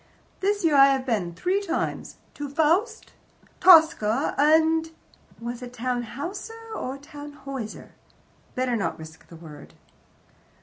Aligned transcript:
"This 0.39 0.65
year 0.65 0.73
I 0.75 0.87
have 0.87 1.05
been 1.05 1.35
three 1.35 1.61
times 1.61 2.15
to 2.33 2.49
FAUST, 2.49 3.11
TOSCA, 3.59 4.33
and" 4.35 4.89
Was 5.39 5.61
it 5.61 5.73
"Tannhouser" 5.73 6.73
or 6.73 6.97
"Tannhoyser"? 6.97 7.91
Better 8.55 8.75
not 8.75 8.97
risk 8.97 9.27
the 9.27 9.35
word. 9.35 9.75